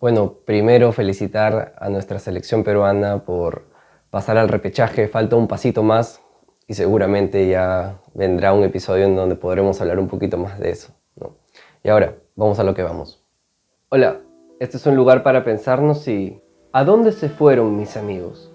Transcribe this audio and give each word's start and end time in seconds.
Bueno, 0.00 0.32
primero 0.46 0.92
felicitar 0.92 1.74
a 1.78 1.90
nuestra 1.90 2.18
selección 2.18 2.64
peruana 2.64 3.18
por 3.18 3.66
pasar 4.08 4.38
al 4.38 4.48
repechaje. 4.48 5.08
Falta 5.08 5.36
un 5.36 5.46
pasito 5.46 5.82
más 5.82 6.22
y 6.66 6.72
seguramente 6.72 7.46
ya 7.46 8.00
vendrá 8.14 8.54
un 8.54 8.64
episodio 8.64 9.04
en 9.04 9.14
donde 9.14 9.36
podremos 9.36 9.78
hablar 9.78 9.98
un 9.98 10.08
poquito 10.08 10.38
más 10.38 10.58
de 10.58 10.70
eso. 10.70 10.94
Y 11.84 11.90
ahora, 11.90 12.14
vamos 12.34 12.58
a 12.58 12.64
lo 12.64 12.72
que 12.72 12.82
vamos. 12.82 13.22
Hola, 13.90 14.20
este 14.58 14.78
es 14.78 14.86
un 14.86 14.96
lugar 14.96 15.22
para 15.22 15.44
pensarnos 15.44 16.08
y 16.08 16.40
¿a 16.72 16.82
dónde 16.82 17.12
se 17.12 17.28
fueron 17.28 17.76
mis 17.76 17.98
amigos? 17.98 18.50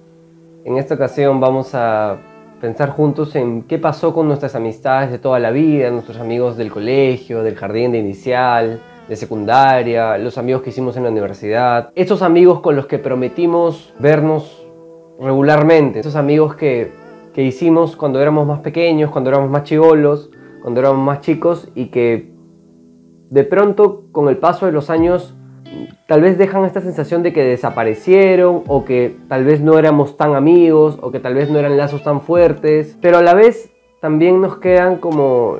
En 0.63 0.77
esta 0.77 0.95
ocasión 0.95 1.39
vamos 1.39 1.75
a 1.75 2.17
pensar 2.59 2.89
juntos 2.89 3.35
en 3.35 3.61
qué 3.67 3.77
pasó 3.77 4.15
con 4.15 4.27
nuestras 4.27 4.55
amistades 4.55 5.11
de 5.11 5.19
toda 5.19 5.37
la 5.37 5.51
vida, 5.51 5.91
nuestros 5.91 6.17
amigos 6.17 6.57
del 6.57 6.71
colegio, 6.71 7.43
del 7.43 7.55
jardín 7.55 7.91
de 7.91 7.99
inicial, 7.99 8.81
de 9.07 9.15
secundaria, 9.15 10.17
los 10.17 10.37
amigos 10.37 10.61
que 10.61 10.69
hicimos 10.69 10.97
en 10.97 11.03
la 11.03 11.09
universidad, 11.09 11.91
esos 11.95 12.21
amigos 12.21 12.61
con 12.61 12.75
los 12.75 12.87
que 12.87 12.99
prometimos 12.99 13.93
vernos 13.99 14.65
regularmente, 15.19 15.99
esos 15.99 16.15
amigos 16.15 16.55
que, 16.55 16.91
que 17.33 17.43
hicimos 17.43 17.95
cuando 17.95 18.21
éramos 18.21 18.47
más 18.47 18.59
pequeños, 18.59 19.11
cuando 19.11 19.29
éramos 19.29 19.49
más 19.49 19.63
chivolos, 19.63 20.31
cuando 20.61 20.79
éramos 20.79 21.05
más 21.05 21.21
chicos 21.21 21.69
y 21.75 21.87
que 21.87 22.31
de 23.29 23.43
pronto 23.43 24.05
con 24.11 24.29
el 24.29 24.37
paso 24.37 24.65
de 24.65 24.71
los 24.71 24.89
años 24.89 25.35
tal 26.07 26.21
vez 26.21 26.37
dejan 26.37 26.65
esta 26.65 26.81
sensación 26.81 27.23
de 27.23 27.33
que 27.33 27.43
desaparecieron 27.43 28.63
o 28.67 28.85
que 28.85 29.15
tal 29.27 29.45
vez 29.45 29.61
no 29.61 29.77
éramos 29.77 30.17
tan 30.17 30.35
amigos 30.35 30.97
o 31.01 31.11
que 31.11 31.19
tal 31.19 31.33
vez 31.33 31.49
no 31.49 31.59
eran 31.59 31.77
lazos 31.77 32.03
tan 32.03 32.21
fuertes, 32.21 32.97
pero 33.01 33.17
a 33.17 33.21
la 33.21 33.33
vez 33.33 33.71
también 34.01 34.41
nos 34.41 34.57
quedan 34.57 34.97
como 34.97 35.57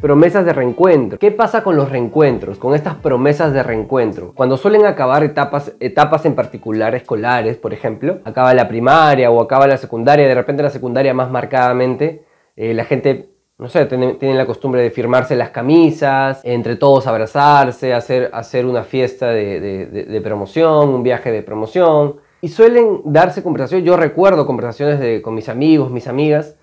promesas 0.00 0.44
de 0.44 0.52
reencuentro. 0.52 1.18
¿Qué 1.18 1.30
pasa 1.30 1.62
con 1.62 1.76
los 1.76 1.90
reencuentros, 1.90 2.58
con 2.58 2.74
estas 2.74 2.94
promesas 2.96 3.52
de 3.52 3.62
reencuentro? 3.62 4.32
Cuando 4.34 4.56
suelen 4.56 4.86
acabar 4.86 5.24
etapas, 5.24 5.72
etapas 5.80 6.24
en 6.24 6.34
particular 6.34 6.94
escolares, 6.94 7.56
por 7.56 7.72
ejemplo, 7.72 8.20
acaba 8.24 8.54
la 8.54 8.68
primaria 8.68 9.30
o 9.30 9.40
acaba 9.40 9.66
la 9.66 9.76
secundaria, 9.76 10.26
de 10.26 10.34
repente 10.34 10.62
la 10.62 10.70
secundaria 10.70 11.14
más 11.14 11.30
marcadamente, 11.30 12.24
eh, 12.56 12.74
la 12.74 12.84
gente 12.84 13.30
no 13.58 13.68
sé, 13.68 13.86
tienen, 13.86 14.38
la 14.38 14.46
costumbre 14.46 14.80
de 14.82 14.90
firmarse 14.90 15.34
las 15.34 15.50
camisas, 15.50 16.40
entre 16.44 16.76
todos 16.76 17.08
abrazarse, 17.08 17.92
hacer, 17.92 18.30
hacer 18.32 18.64
una 18.64 18.84
fiesta 18.84 19.30
de, 19.30 20.20
promoción, 20.22 20.90
un 20.90 21.02
viaje 21.02 21.32
de 21.32 21.42
promoción. 21.42 22.16
Y 22.40 22.48
suelen 22.48 23.00
darse 23.04 23.42
conversaciones, 23.42 23.84
yo 23.84 23.96
recuerdo 23.96 24.46
conversaciones 24.46 25.20
con 25.22 25.34
mis 25.34 25.48
amigos, 25.48 25.90
mis 25.90 26.06
amigas, 26.06 26.56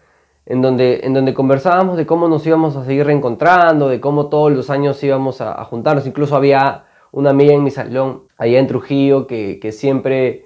en 0.45 0.61
donde, 0.61 1.01
en 1.03 1.13
donde 1.13 1.33
conversábamos 1.33 1.97
de 1.97 2.05
cómo 2.05 2.27
nos 2.27 2.45
íbamos 2.45 2.75
a 2.75 2.85
seguir 2.85 3.05
reencontrando, 3.05 3.89
de 3.89 3.99
cómo 3.99 4.27
todos 4.27 4.51
los 4.51 4.69
años 4.69 5.03
íbamos 5.03 5.41
a, 5.41 5.63
juntarnos. 5.65 6.05
Incluso 6.05 6.35
había 6.35 6.85
una 7.11 7.31
amiga 7.31 7.53
en 7.53 7.63
mi 7.63 7.71
salón, 7.71 8.23
allá 8.37 8.59
en 8.59 8.67
Trujillo, 8.67 9.27
que, 9.27 9.59
que 9.59 9.71
siempre 9.71 10.45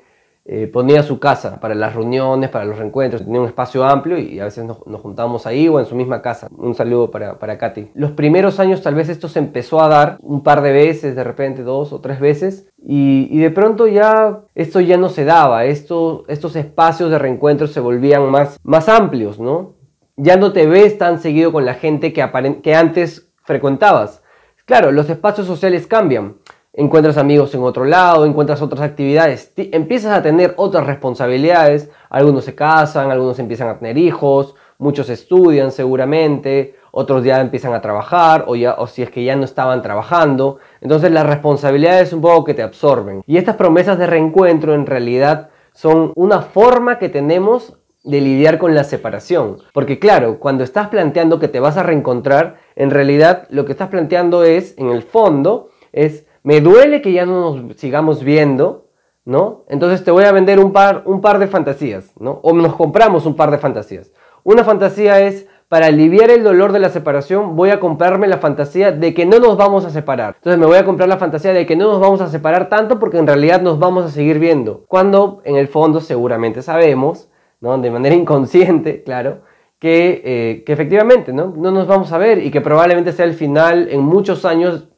eh, 0.51 0.65
ponía 0.65 1.03
su 1.03 1.19
casa 1.19 1.59
para 1.59 1.75
las 1.75 1.93
reuniones, 1.93 2.49
para 2.49 2.65
los 2.65 2.79
reencuentros, 2.79 3.23
tenía 3.23 3.39
un 3.39 3.45
espacio 3.45 3.83
amplio 3.83 4.17
y 4.17 4.39
a 4.39 4.45
veces 4.45 4.65
nos, 4.65 4.83
nos 4.87 4.99
juntábamos 4.99 5.45
ahí 5.45 5.67
o 5.67 5.79
en 5.79 5.85
su 5.85 5.95
misma 5.95 6.23
casa. 6.23 6.47
Un 6.57 6.73
saludo 6.73 7.11
para, 7.11 7.37
para 7.37 7.59
Katy. 7.59 7.91
Los 7.93 8.13
primeros 8.13 8.59
años 8.59 8.81
tal 8.81 8.95
vez 8.95 9.09
esto 9.09 9.29
se 9.29 9.37
empezó 9.37 9.79
a 9.79 9.87
dar 9.87 10.17
un 10.21 10.41
par 10.41 10.63
de 10.63 10.71
veces, 10.71 11.15
de 11.15 11.23
repente 11.23 11.61
dos 11.61 11.93
o 11.93 12.01
tres 12.01 12.19
veces, 12.19 12.67
y, 12.81 13.27
y 13.29 13.37
de 13.37 13.51
pronto 13.51 13.85
ya 13.85 14.39
esto 14.55 14.79
ya 14.79 14.97
no 14.97 15.09
se 15.09 15.23
daba, 15.23 15.65
esto, 15.65 16.23
estos 16.27 16.55
espacios 16.55 17.11
de 17.11 17.19
reencuentro 17.19 17.67
se 17.67 17.79
volvían 17.79 18.27
más, 18.31 18.59
más 18.63 18.89
amplios, 18.89 19.39
¿no? 19.39 19.78
Ya 20.21 20.35
no 20.35 20.51
te 20.51 20.67
ves 20.67 20.97
tan 20.97 21.21
seguido 21.21 21.53
con 21.53 21.63
la 21.63 21.75
gente 21.75 22.11
que, 22.11 22.73
antes 22.73 23.29
frecuentabas. 23.45 24.21
Claro, 24.65 24.91
los 24.91 25.09
espacios 25.09 25.47
sociales 25.47 25.87
cambian. 25.87 26.35
Encuentras 26.73 27.15
amigos 27.15 27.55
en 27.55 27.63
otro 27.63 27.85
lado, 27.85 28.25
encuentras 28.25 28.61
otras 28.61 28.81
actividades, 28.81 29.53
empiezas 29.55 30.11
a 30.11 30.21
tener 30.21 30.55
otras 30.57 30.85
responsabilidades, 30.87 31.89
algunos 32.09 32.43
se 32.43 32.53
casan, 32.53 33.11
algunos 33.11 33.39
empiezan 33.39 33.69
a 33.69 33.79
tener 33.79 33.97
hijos, 33.97 34.55
muchos 34.77 35.09
estudian 35.09 35.71
seguramente, 35.71 36.75
otros 36.91 37.23
ya 37.23 37.39
empiezan 37.39 37.73
a 37.73 37.79
trabajar 37.79 38.43
o, 38.47 38.57
ya, 38.57 38.73
o 38.73 38.87
si 38.87 39.03
es 39.03 39.11
que 39.11 39.23
ya 39.23 39.37
no 39.37 39.45
estaban 39.45 39.81
trabajando, 39.81 40.57
entonces 40.81 41.13
las 41.13 41.25
responsabilidades 41.25 42.11
un 42.11 42.19
poco 42.19 42.43
que 42.43 42.53
te 42.53 42.61
absorben. 42.61 43.23
Y 43.25 43.37
estas 43.37 43.55
promesas 43.55 43.97
de 43.97 44.07
reencuentro 44.07 44.73
en 44.73 44.85
realidad 44.85 45.49
son 45.71 46.11
una 46.15 46.41
forma 46.41 46.99
que 46.99 47.07
tenemos 47.07 47.78
de 48.03 48.21
lidiar 48.21 48.57
con 48.57 48.75
la 48.75 48.83
separación. 48.83 49.57
Porque 49.73 49.99
claro, 49.99 50.39
cuando 50.39 50.63
estás 50.63 50.87
planteando 50.87 51.39
que 51.39 51.47
te 51.47 51.59
vas 51.59 51.77
a 51.77 51.83
reencontrar, 51.83 52.57
en 52.75 52.91
realidad 52.91 53.47
lo 53.49 53.65
que 53.65 53.71
estás 53.71 53.89
planteando 53.89 54.43
es, 54.43 54.77
en 54.77 54.89
el 54.89 55.03
fondo, 55.03 55.69
es 55.91 56.25
me 56.43 56.61
duele 56.61 57.01
que 57.01 57.11
ya 57.11 57.25
no 57.25 57.55
nos 57.55 57.77
sigamos 57.77 58.23
viendo, 58.23 58.87
¿no? 59.25 59.65
Entonces 59.67 60.03
te 60.03 60.11
voy 60.11 60.23
a 60.23 60.31
vender 60.31 60.59
un 60.59 60.71
par, 60.71 61.03
un 61.05 61.21
par 61.21 61.39
de 61.39 61.47
fantasías, 61.47 62.13
¿no? 62.19 62.39
O 62.43 62.53
nos 62.53 62.75
compramos 62.75 63.25
un 63.25 63.35
par 63.35 63.51
de 63.51 63.57
fantasías. 63.57 64.11
Una 64.43 64.63
fantasía 64.63 65.19
es, 65.21 65.47
para 65.67 65.87
aliviar 65.87 66.31
el 66.31 66.43
dolor 66.43 66.71
de 66.71 66.79
la 66.79 66.89
separación, 66.89 67.55
voy 67.55 67.69
a 67.69 67.79
comprarme 67.79 68.27
la 68.27 68.37
fantasía 68.39 68.91
de 68.91 69.13
que 69.13 69.25
no 69.25 69.39
nos 69.39 69.57
vamos 69.57 69.85
a 69.85 69.91
separar. 69.91 70.35
Entonces 70.37 70.59
me 70.59 70.65
voy 70.65 70.77
a 70.77 70.85
comprar 70.85 71.07
la 71.09 71.17
fantasía 71.17 71.53
de 71.53 71.65
que 71.65 71.75
no 71.75 71.91
nos 71.91 71.99
vamos 71.99 72.21
a 72.21 72.29
separar 72.29 72.69
tanto 72.69 72.97
porque 72.97 73.19
en 73.19 73.27
realidad 73.27 73.61
nos 73.61 73.77
vamos 73.77 74.05
a 74.05 74.09
seguir 74.09 74.39
viendo. 74.39 74.85
Cuando 74.87 75.41
en 75.43 75.57
el 75.57 75.67
fondo 75.67 75.99
seguramente 75.99 76.63
sabemos, 76.63 77.28
¿no? 77.61 77.77
De 77.77 77.91
manera 77.91 78.15
inconsciente, 78.23 79.03
claro, 79.03 79.41
que, 79.79 80.21
eh, 80.25 80.63
que 80.65 80.73
efectivamente 80.73 81.31
¿no? 81.33 81.53
no 81.55 81.71
nos 81.71 81.87
vamos 81.87 82.11
a 82.11 82.17
ver 82.17 82.43
y 82.43 82.51
que 82.51 82.61
probablemente 82.61 83.13
sea 83.13 83.25
el 83.25 83.33
final 83.33 83.87
en 83.89 84.01
muchos 84.01 84.45
años 84.45 84.89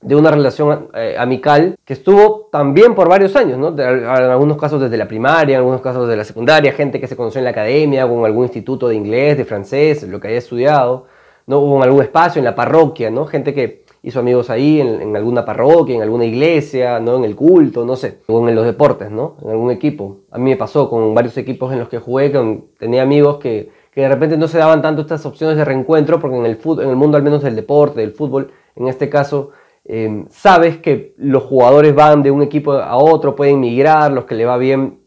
de 0.00 0.14
una 0.14 0.30
relación 0.30 0.90
eh, 0.94 1.16
amical 1.18 1.76
que 1.84 1.92
estuvo 1.92 2.48
también 2.52 2.94
por 2.94 3.08
varios 3.08 3.34
años, 3.34 3.58
¿no? 3.58 3.68
en 3.70 4.04
algunos 4.04 4.56
casos 4.56 4.80
desde 4.80 4.96
la 4.96 5.08
primaria, 5.08 5.54
en 5.54 5.58
algunos 5.58 5.80
casos 5.80 6.08
de 6.08 6.16
la 6.16 6.24
secundaria, 6.24 6.72
gente 6.72 7.00
que 7.00 7.08
se 7.08 7.16
conoció 7.16 7.40
en 7.40 7.44
la 7.44 7.50
academia 7.50 8.06
o 8.06 8.18
en 8.20 8.24
algún 8.24 8.44
instituto 8.44 8.88
de 8.88 8.94
inglés, 8.94 9.36
de 9.36 9.44
francés, 9.44 10.04
lo 10.04 10.20
que 10.20 10.28
haya 10.28 10.38
estudiado, 10.38 11.06
¿no? 11.46 11.58
hubo 11.58 11.78
en 11.78 11.82
algún 11.82 12.02
espacio, 12.02 12.38
en 12.38 12.44
la 12.44 12.54
parroquia, 12.54 13.10
¿no? 13.10 13.26
gente 13.26 13.52
que 13.52 13.84
hizo 14.08 14.20
amigos 14.20 14.50
ahí 14.50 14.80
en, 14.80 15.16
alguna 15.16 15.44
parroquia, 15.44 15.96
en 15.96 16.02
alguna 16.02 16.24
iglesia, 16.24 17.00
¿no? 17.00 17.16
en 17.16 17.24
el 17.24 17.36
culto, 17.36 17.84
no 17.84 17.96
sé, 17.96 18.18
o 18.26 18.48
en 18.48 18.54
los 18.54 18.64
deportes, 18.64 19.10
¿no? 19.10 19.36
en 19.42 19.50
algún 19.50 19.70
equipo. 19.70 20.18
A 20.30 20.38
mí 20.38 20.50
me 20.50 20.56
pasó 20.56 20.90
con 20.90 21.14
varios 21.14 21.36
equipos 21.36 21.72
en 21.72 21.78
los 21.78 21.88
que 21.88 21.98
jugué, 21.98 22.32
tenía 22.78 23.02
amigos 23.02 23.38
que, 23.38 23.70
que 23.92 24.00
de 24.02 24.08
repente 24.08 24.36
no 24.36 24.48
se 24.48 24.58
daban 24.58 24.82
tanto 24.82 25.02
estas 25.02 25.24
opciones 25.26 25.56
de 25.56 25.64
reencuentro, 25.64 26.18
porque 26.18 26.36
en 26.36 26.46
el, 26.46 26.58
en 26.82 26.88
el 26.90 26.96
mundo 26.96 27.16
al 27.16 27.22
menos 27.22 27.42
del 27.42 27.56
deporte, 27.56 28.00
del 28.00 28.12
fútbol, 28.12 28.50
en 28.76 28.88
este 28.88 29.08
caso, 29.08 29.50
Em, 29.90 30.26
sabes 30.28 30.76
que 30.76 31.14
los 31.16 31.44
jugadores 31.44 31.94
van 31.94 32.22
de 32.22 32.30
un 32.30 32.42
equipo 32.42 32.74
a 32.74 32.96
otro, 32.98 33.34
pueden 33.34 33.58
migrar, 33.58 34.12
los 34.12 34.26
que 34.26 34.34
le 34.34 34.44
va 34.44 34.58
bien 34.58 35.00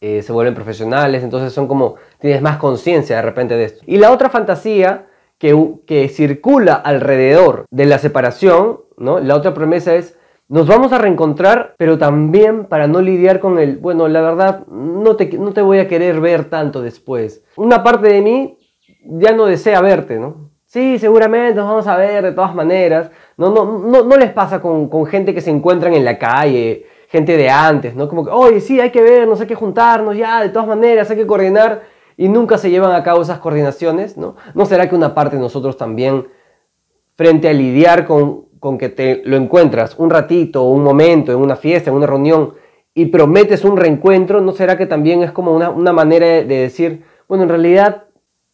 eh, 0.00 0.22
se 0.22 0.32
vuelven 0.32 0.56
profesionales, 0.56 1.22
entonces 1.22 1.52
son 1.52 1.68
como, 1.68 1.94
tienes 2.18 2.42
más 2.42 2.56
conciencia 2.56 3.14
de 3.14 3.22
repente 3.22 3.54
de 3.54 3.64
esto. 3.64 3.84
Y 3.86 3.96
la 3.96 4.10
otra 4.10 4.28
fantasía 4.28 5.06
que, 5.38 6.08
circula 6.08 6.74
alrededor 6.74 7.66
de 7.70 7.86
la 7.86 7.98
separación, 7.98 8.80
¿no? 8.96 9.20
la 9.20 9.36
otra 9.36 9.54
promesa 9.54 9.94
es, 9.94 10.18
nos 10.48 10.66
vamos 10.66 10.92
a 10.92 10.98
reencontrar, 10.98 11.74
pero 11.76 11.98
también 11.98 12.64
para 12.64 12.86
no 12.86 13.00
lidiar 13.00 13.38
con 13.38 13.58
el, 13.58 13.76
bueno, 13.76 14.08
la 14.08 14.22
verdad, 14.22 14.66
no 14.66 15.14
te, 15.16 15.26
no 15.38 15.52
te 15.52 15.62
voy 15.62 15.78
a 15.78 15.88
querer 15.88 16.20
ver 16.20 16.46
tanto 16.46 16.80
después. 16.80 17.44
Una 17.56 17.82
parte 17.82 18.08
de 18.08 18.22
mí 18.22 18.58
ya 19.04 19.32
no 19.32 19.46
desea 19.46 19.80
verte, 19.80 20.18
¿no? 20.18 20.50
Sí, 20.64 20.98
seguramente 20.98 21.54
nos 21.54 21.66
vamos 21.66 21.86
a 21.86 21.96
ver 21.96 22.24
de 22.24 22.32
todas 22.32 22.54
maneras. 22.54 23.10
No, 23.36 23.50
no, 23.50 23.78
no, 23.78 24.04
no 24.04 24.16
les 24.16 24.30
pasa 24.32 24.60
con, 24.60 24.88
con, 24.88 25.06
gente 25.06 25.32
que 25.32 25.40
se 25.40 25.50
encuentran 25.50 25.94
en 25.94 26.04
la 26.04 26.18
calle, 26.18 26.86
gente 27.08 27.36
de 27.36 27.48
antes, 27.48 27.94
¿no? 27.94 28.08
Como 28.08 28.24
que, 28.24 28.30
oye, 28.30 28.60
sí, 28.60 28.80
hay 28.80 28.90
que 28.90 29.02
vernos, 29.02 29.40
hay 29.40 29.46
que 29.46 29.54
juntarnos, 29.54 30.16
ya, 30.16 30.42
de 30.42 30.50
todas 30.50 30.68
maneras, 30.68 31.10
hay 31.10 31.16
que 31.16 31.26
coordinar. 31.26 31.82
Y 32.18 32.28
nunca 32.28 32.58
se 32.58 32.68
llevan 32.68 32.92
a 32.92 33.02
cabo 33.02 33.22
esas 33.22 33.38
coordinaciones, 33.38 34.18
¿no? 34.18 34.36
¿No 34.52 34.66
será 34.66 34.90
que 34.90 34.94
una 34.94 35.14
parte 35.14 35.36
de 35.36 35.42
nosotros 35.42 35.78
también, 35.78 36.28
frente 37.16 37.48
a 37.48 37.54
lidiar 37.54 38.06
con, 38.06 38.44
con 38.60 38.76
que 38.76 38.90
te 38.90 39.22
lo 39.24 39.36
encuentras 39.36 39.94
un 39.98 40.10
ratito, 40.10 40.64
un 40.64 40.82
momento, 40.82 41.32
en 41.32 41.38
una 41.38 41.56
fiesta, 41.56 41.88
en 41.88 41.96
una 41.96 42.06
reunión, 42.06 42.52
y 42.92 43.06
prometes 43.06 43.64
un 43.64 43.78
reencuentro, 43.78 44.42
¿no 44.42 44.52
será 44.52 44.76
que 44.76 44.84
también 44.84 45.22
es 45.22 45.32
como 45.32 45.54
una, 45.54 45.70
una 45.70 45.94
manera 45.94 46.26
de 46.26 46.44
decir, 46.44 47.04
bueno, 47.28 47.44
en 47.44 47.48
realidad 47.48 48.08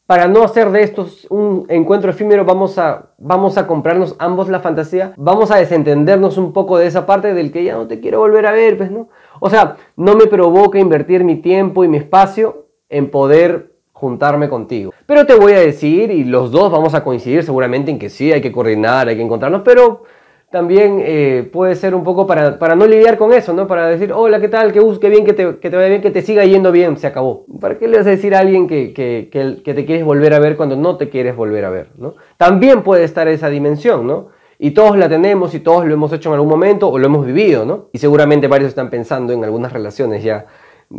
para 0.07 0.29
no 0.29 0.43
hacer 0.43 0.71
de 0.71 0.83
estos 0.83 1.27
un 1.31 1.65
encuentro 1.71 2.11
efímero, 2.11 2.45
vamos 2.45 2.79
a, 2.79 3.13
vamos 3.17 3.57
a 3.57 3.67
comprarnos 3.67 4.17
ambos 4.19 4.51
la 4.51 4.61
fantasía, 4.61 5.15
vamos 5.17 5.51
a 5.51 5.57
desentendernos 5.57 6.37
un 6.37 6.53
poco 6.53 6.77
de 6.77 6.87
esa 6.87 7.07
parte 7.07 7.33
del 7.33 7.51
que 7.51 7.65
ya 7.65 7.75
no 7.75 7.87
te 7.87 8.01
quiero 8.01 8.19
volver 8.19 8.47
a 8.47 8.53
ver, 8.53 8.77
pues, 8.77 8.91
¿no? 8.91 9.09
O 9.41 9.49
sea, 9.49 9.77
no 9.97 10.15
me 10.15 10.27
provoca 10.27 10.79
invertir 10.79 11.25
mi 11.25 11.37
tiempo 11.37 11.85
y 11.85 11.89
mi 11.89 11.97
espacio 11.97 12.64
en 12.95 13.11
poder 13.11 13.73
juntarme 13.93 14.49
contigo. 14.49 14.93
Pero 15.07 15.27
te 15.27 15.35
voy 15.35 15.53
a 15.53 15.61
decir, 15.61 16.11
y 16.11 16.25
los 16.25 16.51
dos 16.51 16.71
vamos 16.71 16.95
a 16.95 17.03
coincidir 17.03 17.43
seguramente 17.43 17.91
en 17.91 17.99
que 17.99 18.09
sí, 18.09 18.33
hay 18.33 18.41
que 18.41 18.53
coordinar, 18.53 19.09
hay 19.09 19.17
que 19.17 19.23
encontrarnos, 19.23 19.63
pero 19.65 20.03
también 20.51 21.01
eh, 21.03 21.49
puede 21.53 21.75
ser 21.75 21.97
un 21.97 22.05
poco 22.05 22.27
para, 22.27 22.59
para, 22.61 22.77
no 22.77 22.87
lidiar 22.87 23.19
con 23.19 23.33
eso, 23.33 23.53
¿no? 23.53 23.67
Para 23.67 23.89
decir, 23.89 24.13
hola, 24.13 24.41
¿qué 24.41 24.49
tal? 24.49 24.73
Qué, 24.73 24.81
qué 25.01 25.09
bien, 25.09 25.25
que 25.25 25.33
te, 25.33 25.59
que 25.59 25.71
te 25.71 25.77
vaya 25.77 25.89
bien, 25.89 26.01
que 26.01 26.13
te 26.13 26.23
siga 26.23 26.45
yendo 26.45 26.71
bien, 26.71 26.97
se 26.97 27.09
acabó. 27.09 27.45
¿Para 27.61 27.77
qué 27.77 27.89
le 27.89 27.97
vas 27.97 28.07
a 28.07 28.11
decir 28.11 28.37
a 28.37 28.39
alguien 28.39 28.69
que, 28.69 28.93
que, 28.93 29.31
que, 29.33 29.75
te 29.75 29.85
quieres 29.85 30.05
volver 30.05 30.33
a 30.33 30.39
ver 30.39 30.57
cuando 30.57 30.77
no 30.77 30.97
te 30.97 31.09
quieres 31.09 31.35
volver 31.35 31.65
a 31.65 31.71
ver, 31.71 31.89
¿no? 31.97 32.15
También 32.37 32.83
puede 32.83 33.03
estar 33.03 33.27
esa 33.27 33.49
dimensión, 33.49 34.07
¿no? 34.07 34.29
Y 34.61 34.71
todos 34.71 34.97
la 34.97 35.09
tenemos 35.09 35.55
y 35.55 35.61
todos 35.61 35.85
lo 35.87 35.95
hemos 35.95 36.13
hecho 36.13 36.29
en 36.29 36.35
algún 36.35 36.51
momento 36.51 36.89
o 36.89 36.99
lo 36.99 37.07
hemos 37.07 37.27
vivido, 37.27 37.65
¿no? 37.65 37.89
Y 37.93 37.99
seguramente 37.99 38.47
varios 38.47 38.69
están 38.69 38.91
pensando 38.91 39.33
en 39.33 39.43
algunas 39.43 39.73
relaciones 39.73 40.23
ya 40.23 40.47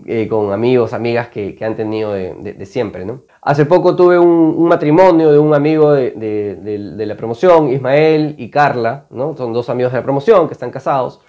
eh, 0.06 0.28
con 0.28 0.52
amigos, 0.52 0.94
amigas 0.94 1.30
que, 1.30 1.58
han 1.62 1.76
tenido 1.76 2.14
de, 2.14 2.66
siempre, 2.66 3.06
¿no? 3.06 3.22
Hace 3.42 3.66
poco 3.66 3.96
tuve 3.96 4.18
un, 4.18 4.68
matrimonio 4.68 5.32
de 5.32 5.40
un 5.40 5.54
amigo 5.54 5.94
de, 5.94 6.96
la 6.98 7.16
promoción, 7.16 7.70
Ismael 7.70 8.36
y 8.38 8.50
Carla, 8.50 9.06
¿no? 9.10 9.36
Son 9.36 9.54
dos 9.54 9.70
amigos 9.70 9.92
de 9.94 10.00
la 10.00 10.04
promoción 10.04 10.48
que 10.48 10.54
están 10.54 10.72
casados. 10.72 11.22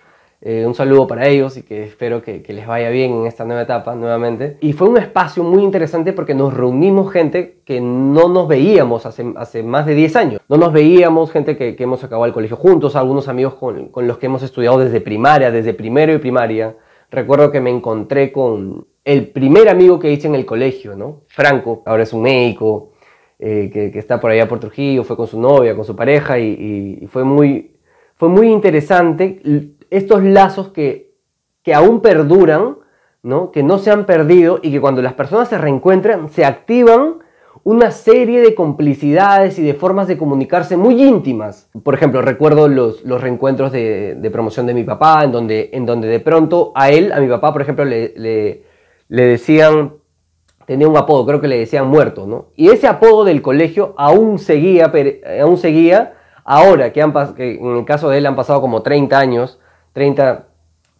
Eh, 0.43 0.65
un 0.67 0.75
saludo 0.75 1.07
para 1.07 1.27
ellos 1.27 1.57
y 1.57 1.63
que 1.63 1.85
espero 1.85 2.23
que, 2.23 2.45
les 2.47 2.67
vaya 2.67 2.91
bien 2.91 3.13
en 3.13 3.27
esta 3.27 3.45
nueva 3.45 3.63
etapa 3.63 3.95
nuevamente. 3.95 4.59
Y 4.61 4.75
fue 4.75 4.89
un 4.89 4.99
espacio 4.99 5.43
muy 5.43 5.63
interesante 5.63 6.13
porque 6.13 6.35
nos 6.35 6.53
reunimos 6.53 7.11
gente 7.11 7.61
que 7.65 7.81
no 7.81 8.29
nos 8.29 8.47
veíamos 8.47 9.07
hace, 9.07 9.63
más 9.63 9.87
de 9.87 9.95
10 9.95 10.17
años. 10.17 10.41
No 10.49 10.57
nos 10.57 10.73
veíamos 10.73 11.31
gente 11.31 11.57
que, 11.57 11.75
hemos 11.79 12.05
acabado 12.05 12.27
el 12.27 12.33
colegio 12.33 12.57
juntos, 12.57 12.97
algunos 12.97 13.29
amigos 13.29 13.55
con, 13.55 13.89
con, 13.89 14.07
los 14.07 14.19
que 14.19 14.27
hemos 14.27 14.43
estudiado 14.43 14.79
desde 14.79 15.01
primaria, 15.01 15.51
desde 15.51 15.73
primero 15.73 16.13
y 16.13 16.19
primaria. 16.19 16.77
Recuerdo 17.11 17.51
que 17.51 17.61
me 17.61 17.71
encontré 17.71 18.33
con 18.33 18.87
el 19.05 19.29
primer 19.29 19.69
amigo 19.69 19.99
que 19.99 20.11
hice 20.11 20.27
en 20.27 20.35
el 20.35 20.45
colegio, 20.45 20.97
¿no? 20.97 21.23
Franco, 21.29 21.83
ahora 21.87 22.03
es 22.03 22.13
un 22.13 22.23
médico, 22.23 22.93
eh, 23.39 23.71
que, 23.73 23.99
está 23.99 24.19
por 24.19 24.31
allá 24.31 24.49
por 24.49 24.59
Trujillo, 24.59 25.05
fue 25.05 25.17
con 25.17 25.27
su 25.27 25.41
novia, 25.41 25.75
con 25.77 25.85
su 25.85 25.95
pareja 25.95 26.39
y, 26.39 26.99
y 27.03 27.07
fue, 27.07 27.23
muy, 27.23 27.77
fue 28.17 28.29
muy 28.29 28.49
interesante 28.49 29.41
estos 29.91 30.25
lazos 30.25 30.71
que, 30.71 31.13
que 31.63 31.75
aún 31.75 32.01
perduran, 32.01 32.79
¿no? 33.23 33.51
que 33.51 33.63
no 33.63 33.79
se 33.79 33.91
han 33.91 34.07
perdido 34.07 34.61
y 34.63 34.71
que 34.71 34.81
cuando 34.81 35.03
las 35.03 35.15
personas 35.15 35.49
se 35.49 35.59
reencuentran 35.59 36.29
se 36.29 36.45
activan 36.45 37.17
una 37.65 37.91
serie 37.91 38.41
de 38.41 38.55
complicidades 38.55 39.59
y 39.59 39.63
de 39.63 39.75
formas 39.75 40.09
de 40.09 40.17
comunicarse 40.17 40.77
muy 40.77 41.03
íntimas. 41.03 41.69
Por 41.83 41.95
ejemplo, 41.95 42.23
recuerdo 42.23 42.69
los, 42.69 43.05
los 43.05 43.21
reencuentros 43.21 43.73
de, 43.73 44.29
promoción 44.33 44.67
de 44.67 44.75
mi 44.75 44.85
papá, 44.85 45.25
en 45.25 45.33
donde, 45.33 45.71
en 45.73 45.87
donde 45.87 46.09
de 46.09 46.21
pronto 46.21 46.73
a 46.75 46.91
él, 46.91 47.13
a 47.13 47.21
mi 47.21 47.29
papá, 47.29 47.53
por 47.53 47.63
ejemplo, 47.63 47.85
le, 47.85 48.13
le, 48.17 48.63
le 49.09 49.27
decían, 49.27 49.95
tenía 50.67 50.89
un 50.89 50.97
apodo, 50.97 51.27
creo 51.27 51.41
que 51.41 51.49
le 51.49 51.59
decían 51.59 51.87
muerto, 51.87 52.27
¿no? 52.27 52.47
Y 52.57 52.69
ese 52.69 52.87
apodo 52.87 53.25
del 53.25 53.43
colegio 53.43 53.95
aún 53.97 54.39
seguía, 54.39 54.93
aún 55.41 55.57
seguía 55.57 56.15
ahora, 56.45 56.93
que, 56.93 57.03
han, 57.03 57.13
que 57.35 57.57
en 57.57 57.77
el 57.77 57.85
caso 57.85 58.09
de 58.11 58.19
él 58.19 58.27
han 58.27 58.37
pasado 58.37 58.61
como 58.61 58.83
30 58.83 59.19
años, 59.19 59.59
30, 59.93 60.47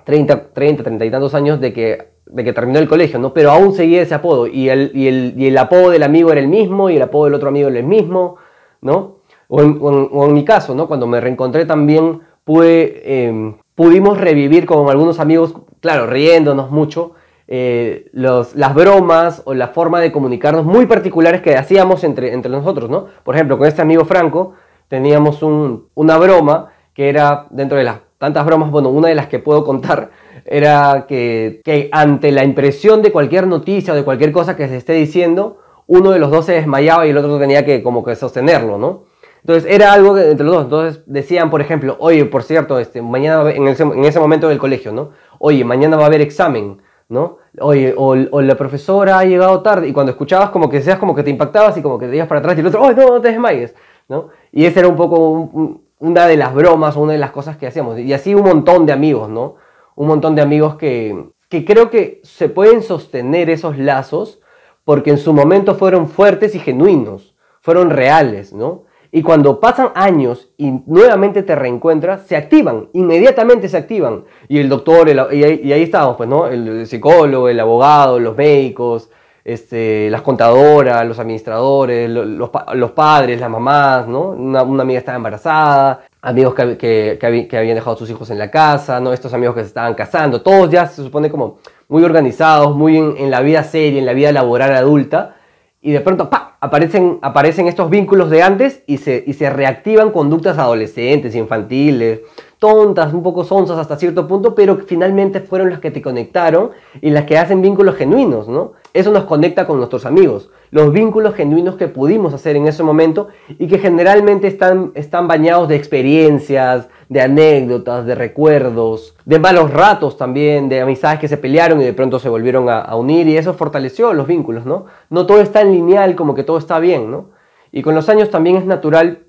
30, 0.05 0.49
30, 0.53 0.83
30 0.83 1.05
y 1.05 1.11
tantos 1.11 1.35
años 1.35 1.61
de 1.61 1.73
que, 1.73 2.16
de 2.27 2.45
que 2.45 2.53
terminó 2.53 2.79
el 2.79 2.89
colegio, 2.89 3.19
¿no? 3.19 3.33
Pero 3.33 3.51
aún 3.51 3.73
seguía 3.73 4.03
ese 4.03 4.15
apodo 4.15 4.47
y 4.47 4.69
el, 4.69 4.91
y, 4.95 5.07
el, 5.07 5.35
y 5.37 5.47
el 5.47 5.59
apodo 5.59 5.91
del 5.91 6.03
amigo 6.03 6.33
era 6.33 6.41
el 6.41 6.49
mismo 6.49 6.91
y 6.91 6.97
el 6.97 7.03
apodo 7.03 7.27
del 7.27 7.35
otro 7.35 7.49
amigo 7.49 7.69
era 7.69 7.79
el 7.79 7.87
mismo, 7.87 8.37
¿no? 8.81 9.17
O 9.49 9.63
en, 9.63 10.35
mi 10.35 10.45
caso, 10.45 10.75
¿no? 10.75 10.89
Cuando 10.89 11.07
me 11.07 11.21
reencontré 11.21 11.67
también 11.67 12.21
pude, 12.43 13.03
eh, 13.05 13.55
pudimos 13.77 14.19
revivir 14.19 14.67
con 14.67 14.91
algunos 14.91 15.21
amigos, 15.21 15.55
claro, 15.81 16.07
riéndonos 16.09 16.71
mucho, 16.73 17.13
eh, 17.47 18.09
los, 18.13 18.57
las 18.57 18.75
bromas 18.75 19.43
o 19.45 19.55
la 19.55 19.69
forma 19.69 20.01
de 20.01 20.11
comunicarnos 20.11 20.65
muy 20.65 20.87
particulares 20.87 21.43
que 21.43 21.57
hacíamos 21.57 22.03
entre, 22.03 22.33
entre 22.33 22.51
nosotros, 22.51 22.91
¿no? 22.91 23.07
Por 23.23 23.37
ejemplo, 23.37 23.57
con 23.57 23.69
este 23.69 23.83
amigo 23.83 24.05
Franco 24.05 24.55
teníamos 24.89 25.45
un, 25.45 25.87
una 25.95 26.19
broma 26.19 26.73
que 26.93 27.09
era 27.09 27.47
dentro 27.51 27.79
de 27.79 27.85
las 27.85 27.99
tantas 28.19 28.45
bromas, 28.45 28.71
bueno, 28.71 28.89
una 28.89 29.09
de 29.09 29.15
las 29.15 29.29
que 29.29 29.39
puedo 29.39 29.65
contar 29.65 30.11
era 30.49 31.07
que, 31.09 31.61
que, 31.65 31.89
ante 31.93 32.33
la 32.33 32.45
impresión 32.45 33.03
de 33.03 33.13
cualquier 33.13 33.47
noticia 33.47 33.93
o 33.93 33.97
de 33.97 34.05
cualquier 34.05 34.33
cosa 34.33 34.57
que 34.57 34.69
se 34.69 34.77
esté 34.77 34.95
diciendo, 34.95 35.59
uno 35.87 36.11
de 36.11 36.19
los 36.19 36.31
dos 36.31 36.47
se 36.47 36.53
desmayaba 36.53 37.07
y 37.07 37.11
el 37.11 37.19
otro 37.19 37.39
tenía 37.39 37.65
que 37.65 37.83
como 37.83 38.05
que 38.05 38.17
sostenerlo, 38.17 38.79
¿no? 38.79 39.05
Entonces 39.41 39.73
era 39.73 39.93
algo 39.93 40.19
entre 40.19 40.45
los 40.45 40.55
dos. 40.55 40.65
Entonces 40.65 41.03
decían, 41.07 41.51
por 41.51 41.61
ejemplo, 41.61 41.97
oye, 42.01 42.25
por 42.25 42.43
cierto, 42.43 42.81
este, 42.81 43.01
mañana 43.01 43.49
en 43.51 43.69
ese, 43.69 43.85
en 43.85 44.05
ese 44.05 44.19
momento 44.19 44.49
del 44.49 44.59
colegio, 44.59 44.93
¿no? 44.93 45.11
Oye, 45.39 45.65
mañana 45.65 45.97
va 45.97 46.03
a 46.03 46.07
haber 46.07 46.21
examen, 46.21 46.83
¿no? 47.09 47.39
Oye, 47.61 47.95
o, 47.97 48.17
la 48.17 48.55
profesora 48.57 49.21
ha 49.21 49.25
llegado 49.25 49.63
tarde 49.63 49.87
y 49.87 49.93
cuando 49.93 50.11
escuchabas 50.11 50.51
como 50.51 50.69
que 50.69 50.83
seas 50.83 50.99
como 50.99 51.15
que 51.15 51.23
te 51.23 51.31
impactabas 51.31 51.77
y 51.77 51.83
como 51.83 51.99
que 51.99 52.09
te 52.09 52.17
ibas 52.17 52.27
para 52.27 52.41
atrás 52.41 52.57
y 52.57 52.61
el 52.61 52.67
otro, 52.67 52.83
oye, 52.83 52.97
no, 52.97 53.09
no 53.09 53.21
te 53.21 53.29
desmayes, 53.29 53.75
¿no? 54.09 54.31
Y 54.51 54.65
ese 54.65 54.81
era 54.81 54.89
un 54.89 54.97
poco 54.97 55.31
un, 55.31 55.83
una 56.01 56.27
de 56.27 56.37
las 56.37 56.53
bromas, 56.53 56.97
una 56.97 57.13
de 57.13 57.19
las 57.19 57.31
cosas 57.31 57.57
que 57.57 57.67
hacíamos. 57.67 57.99
Y 57.99 58.13
así 58.13 58.35
un 58.35 58.43
montón 58.45 58.85
de 58.85 58.93
amigos, 58.93 59.29
¿no? 59.29 59.55
Un 59.97 60.07
montón 60.07 60.37
de 60.37 60.43
amigos 60.43 60.77
que, 60.77 61.31
que 61.49 61.65
creo 61.65 61.91
que 61.91 62.21
se 62.23 62.49
pueden 62.49 62.83
sostener 62.83 63.51
esos 63.51 63.77
lazos 63.77 64.41
porque 64.85 65.11
en 65.11 65.19
su 65.19 65.33
momento 65.33 65.75
fueron 65.75 66.09
fuertes 66.09 66.55
y 66.55 66.61
genuinos, 66.61 67.35
fueron 67.61 67.91
reales, 67.91 68.53
¿no? 68.53 68.85
Y 69.11 69.23
cuando 69.23 69.59
pasan 69.59 69.91
años 69.95 70.51
y 70.57 70.71
nuevamente 70.87 71.43
te 71.43 71.57
reencuentras, 71.57 72.27
se 72.27 72.37
activan, 72.37 72.89
inmediatamente 72.93 73.69
se 73.69 73.77
activan. 73.77 74.25
Y 74.47 74.59
el 74.59 74.69
doctor, 74.69 75.09
ahí, 75.09 75.61
y, 75.65 75.73
ahí, 75.73 75.83
estábamos, 75.83 76.17
pues, 76.17 76.29
¿no? 76.29 76.47
El 76.47 76.87
psicólogo, 76.87 77.49
el 77.49 77.59
abogado, 77.59 78.21
los 78.21 78.37
médicos, 78.37 79.11
este, 79.47 80.11
las 80.11 80.23
contadoras, 80.23 81.07
los 81.07 81.19
administradores, 81.19 82.11
los, 82.11 82.91
padres, 82.91 83.41
las 83.41 83.49
mamás, 83.49 84.09
¿no? 84.09 84.31
Una, 84.31 84.61
amiga 84.61 84.99
estaba 84.99 85.17
embarazada, 85.17 86.06
amigos 86.23 86.55
que, 86.55 86.77
que, 86.79 87.57
habían 87.57 87.75
dejado 87.75 87.97
sus 87.97 88.11
hijos 88.11 88.31
en 88.31 88.39
la 88.39 88.51
casa, 88.51 89.01
¿no? 89.01 89.13
Estos 89.13 89.33
amigos 89.35 89.55
que 89.55 89.63
se 89.63 89.69
estaban 89.69 89.95
casando, 89.95 90.43
todos 90.43 90.71
ya 90.71 90.87
se 90.87 91.03
supone 91.03 91.31
como 91.31 91.59
muy 91.89 92.03
organizados, 92.03 92.75
muy 92.75 92.97
en, 92.97 93.17
en 93.17 93.31
la 93.31 93.41
vida 93.41 93.63
seria, 93.63 93.99
en 93.99 94.07
la 94.07 94.13
vida 94.13 94.33
laboral 94.33 94.75
adulta, 94.75 95.37
y 95.81 95.93
de 95.93 96.01
pronto 96.01 96.29
¡pa! 96.29 96.57
Aparecen, 96.59 97.19
aparecen 97.23 97.69
estos 97.69 97.91
vínculos 97.91 98.31
de 98.31 98.43
antes 98.43 98.83
y 98.87 98.97
se, 98.97 99.23
y 99.27 99.35
se 99.35 99.51
reactivan 99.51 100.11
conductas 100.11 100.59
adolescentes, 100.59 101.37
infantiles, 101.37 102.23
tontas, 102.59 103.13
un 103.13 103.23
poco 103.23 103.45
sonzas 103.45 103.79
hasta 103.79 103.97
cierto 103.97 104.27
punto, 104.27 104.55
pero 104.55 104.79
finalmente 104.87 105.41
fueron 105.41 105.71
las 105.71 105.81
que 105.81 105.91
te 105.91 106.01
conectaron 106.01 106.71
y 107.03 107.11
las 107.11 107.25
que 107.25 107.39
hacen 107.39 107.61
vínculos 107.61 107.95
genuinos, 107.95 108.49
¿no? 108.49 108.73
Eso 108.97 109.13
nos 109.13 109.25
conecta 109.25 109.67
con 109.67 109.77
nuestros 109.77 110.07
amigos, 110.07 110.49
los 110.71 110.91
vínculos 110.91 111.35
genuinos 111.35 111.77
que 111.77 111.87
pudimos 111.87 112.33
hacer 112.33 112.57
en 112.57 112.67
ese 112.67 112.83
momento 112.83 113.29
y 113.59 113.67
que 113.67 113.79
generalmente 113.79 114.47
están, 114.47 114.93
están 114.95 115.29
bañados 115.29 115.69
de 115.69 115.77
experiencias, 115.77 116.89
de 117.11 117.21
anécdotas, 117.21 118.07
de 118.07 118.15
recuerdos, 118.15 119.15
de 119.27 119.39
malos 119.39 119.71
ratos 119.71 120.17
también, 120.17 120.71
de 120.71 120.81
amistades 120.81 121.21
que 121.21 121.29
se 121.29 121.37
pelearon 121.37 121.79
y 121.83 121.85
de 121.85 121.93
pronto 121.93 122.19
se 122.19 122.31
volvieron 122.31 122.71
a, 122.71 122.97
unir 122.97 123.29
y 123.29 123.37
eso 123.37 123.53
fortaleció 123.53 124.15
los 124.15 124.27
vínculos, 124.27 124.65
¿no? 124.65 124.87
No 125.11 125.27
todo 125.27 125.43
es 125.43 125.53
tan 125.53 125.73
lineal 125.73 126.17
como 126.17 126.35
que 126.35 126.43
todo 126.43 126.57
está 126.57 126.79
bien, 126.79 127.11
¿no? 127.11 127.27
Y 127.73 127.83
con 127.83 127.95
los 127.95 128.09
años 128.09 128.31
también 128.31 128.57
es 128.57 128.65
natural 128.65 129.25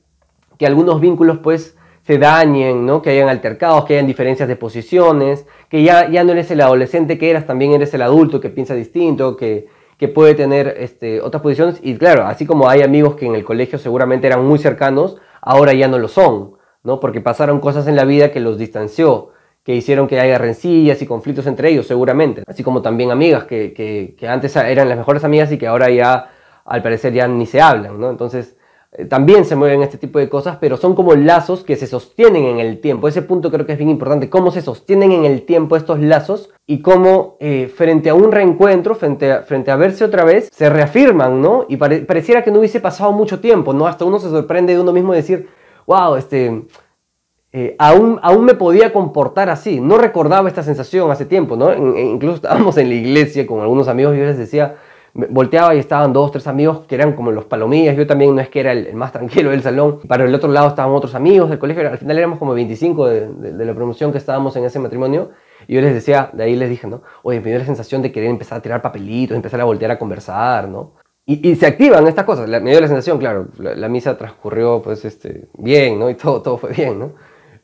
que 0.57 0.65
algunos 0.65 1.01
vínculos 1.01 1.39
pues 1.39 1.76
se 2.07 2.17
dañen, 2.17 2.85
¿no? 2.85 3.01
que 3.01 3.09
hayan 3.09 3.27
altercados, 3.27 3.83
que 3.83 3.95
hayan 3.95 4.07
diferencias 4.07 4.47
de 4.47 4.55
posiciones, 4.55 5.45
que 5.67 5.83
ya, 5.83 6.09
ya 6.09 6.23
no 6.23 6.31
eres 6.31 6.49
el 6.51 6.61
adolescente 6.61 7.17
que 7.17 7.29
eras, 7.29 7.45
también 7.45 7.73
eres 7.73 7.93
el 7.93 8.01
adulto 8.01 8.39
que 8.39 8.49
piensa 8.49 8.73
distinto, 8.73 9.35
que, 9.35 9.67
que 9.97 10.07
puede 10.07 10.33
tener 10.33 10.75
este, 10.79 11.19
otras 11.19 11.43
posiciones. 11.43 11.79
Y 11.83 11.97
claro, 11.97 12.23
así 12.25 12.45
como 12.45 12.69
hay 12.69 12.81
amigos 12.81 13.15
que 13.15 13.25
en 13.25 13.35
el 13.35 13.43
colegio 13.43 13.77
seguramente 13.77 14.25
eran 14.25 14.45
muy 14.45 14.57
cercanos, 14.57 15.17
ahora 15.41 15.73
ya 15.73 15.89
no 15.89 15.99
lo 15.99 16.07
son, 16.07 16.53
¿no? 16.81 17.01
porque 17.01 17.19
pasaron 17.19 17.59
cosas 17.59 17.87
en 17.87 17.97
la 17.97 18.05
vida 18.05 18.31
que 18.31 18.39
los 18.39 18.57
distanció, 18.57 19.31
que 19.65 19.75
hicieron 19.75 20.07
que 20.07 20.21
haya 20.21 20.37
rencillas 20.37 21.01
y 21.01 21.05
conflictos 21.05 21.45
entre 21.45 21.71
ellos, 21.71 21.87
seguramente. 21.87 22.43
Así 22.47 22.63
como 22.63 22.81
también 22.81 23.11
amigas 23.11 23.43
que, 23.43 23.73
que, 23.73 24.15
que 24.17 24.29
antes 24.29 24.55
eran 24.55 24.87
las 24.87 24.97
mejores 24.97 25.25
amigas 25.25 25.51
y 25.51 25.57
que 25.57 25.67
ahora 25.67 25.89
ya, 25.89 26.31
al 26.63 26.81
parecer, 26.81 27.11
ya 27.11 27.27
ni 27.27 27.45
se 27.45 27.59
hablan. 27.59 27.99
¿no? 27.99 28.09
Entonces, 28.09 28.55
también 29.09 29.45
se 29.45 29.55
mueven 29.55 29.83
este 29.83 29.97
tipo 29.97 30.17
de 30.17 30.29
cosas, 30.29 30.57
pero 30.59 30.77
son 30.77 30.95
como 30.95 31.13
lazos 31.13 31.63
que 31.63 31.75
se 31.75 31.87
sostienen 31.87 32.45
en 32.45 32.59
el 32.59 32.79
tiempo. 32.79 33.07
Ese 33.07 33.21
punto 33.21 33.51
creo 33.51 33.65
que 33.65 33.73
es 33.73 33.77
bien 33.77 33.89
importante, 33.89 34.29
cómo 34.29 34.49
se 34.49 34.61
sostienen 34.61 35.11
en 35.11 35.25
el 35.25 35.45
tiempo 35.45 35.75
estos 35.75 35.99
lazos 35.99 36.49
y 36.65 36.81
cómo 36.81 37.35
eh, 37.39 37.71
frente 37.73 38.09
a 38.09 38.15
un 38.15 38.31
reencuentro, 38.31 38.95
frente 38.95 39.31
a, 39.31 39.75
verse 39.75 40.03
otra 40.03 40.23
vez, 40.23 40.49
se 40.51 40.69
reafirman, 40.69 41.41
¿no? 41.41 41.65
Y 41.67 41.77
pareciera 41.77 42.43
que 42.43 42.51
no 42.51 42.59
hubiese 42.59 42.79
pasado 42.79 43.11
mucho 43.11 43.39
tiempo, 43.39 43.73
¿no? 43.73 43.87
Hasta 43.87 44.05
uno 44.05 44.19
se 44.19 44.29
sorprende 44.29 44.73
de 44.73 44.79
uno 44.79 44.93
mismo 44.93 45.13
decir, 45.13 45.49
wow, 45.85 46.15
este... 46.15 46.63
Eh, 47.53 47.75
aún, 47.79 48.19
aún 48.23 48.43
me 48.43 48.55
podía 48.55 48.91
comportar 48.91 49.49
así, 49.49 49.79
no 49.79 49.97
recordaba 49.97 50.49
esta 50.49 50.63
sensación 50.63 51.09
hace 51.09 51.25
tiempo, 51.25 51.55
¿no? 51.55 51.73
incluso 51.97 52.35
estábamos 52.35 52.77
en 52.77 52.89
la 52.89 52.95
iglesia 52.95 53.47
con 53.47 53.61
algunos 53.61 53.87
amigos 53.87 54.15
y 54.15 54.19
yo 54.19 54.25
les 54.25 54.37
decía, 54.37 54.75
volteaba 55.29 55.73
y 55.73 55.79
estaban 55.79 56.13
dos, 56.13 56.31
tres 56.31 56.45
amigos 56.45 56.81
que 56.87 56.95
eran 56.95 57.13
como 57.13 57.31
los 57.31 57.45
palomillas. 57.45 57.97
Yo 57.97 58.05
también 58.05 58.35
no 58.35 58.41
es 58.41 58.49
que 58.49 58.59
era 58.59 58.71
el, 58.71 58.93
más 58.93 59.11
tranquilo 59.11 59.49
del 59.49 59.63
salón. 59.63 59.99
Para 60.07 60.25
el 60.25 60.33
otro 60.33 60.51
lado 60.51 60.67
estaban 60.67 60.93
otros 60.93 61.15
amigos 61.15 61.49
del 61.49 61.57
colegio. 61.57 61.89
Al 61.89 61.97
final 61.97 62.17
éramos 62.17 62.37
como 62.37 62.53
25 62.53 63.07
de, 63.07 63.27
de, 63.27 63.65
la 63.65 63.73
promoción 63.73 64.11
que 64.11 64.19
estábamos 64.19 64.55
en 64.55 64.65
ese 64.65 64.79
matrimonio. 64.79 65.31
Y 65.67 65.73
yo 65.73 65.81
les 65.81 65.93
decía, 65.93 66.29
de 66.33 66.43
ahí 66.43 66.55
les 66.55 66.69
dije, 66.69 66.87
¿no? 66.87 67.01
Oye, 67.23 67.39
me 67.39 67.49
dio 67.49 67.57
la 67.57 67.65
sensación 67.65 68.01
de 68.01 68.11
querer 68.11 68.29
empezar 68.29 68.59
a 68.59 68.61
tirar 68.61 68.81
papelitos, 68.81 69.35
empezar 69.35 69.59
a 69.59 69.65
voltear 69.65 69.89
a 69.91 69.97
conversar, 69.97 70.67
¿no? 70.69 70.93
Y, 71.25 71.49
y 71.49 71.55
se 71.55 71.65
activan 71.65 72.07
estas 72.07 72.25
cosas. 72.25 72.47
me 72.47 72.71
dio 72.71 72.79
la 72.79 72.87
sensación, 72.87 73.17
claro, 73.17 73.47
la, 73.57 73.89
misa 73.89 74.17
transcurrió 74.17 74.81
pues 74.81 75.03
este, 75.03 75.47
bien, 75.57 75.99
¿no? 75.99 76.09
Y 76.09 76.15
todo, 76.15 76.41
todo 76.43 76.57
fue 76.57 76.71
bien, 76.73 76.99
¿no? 76.99 77.13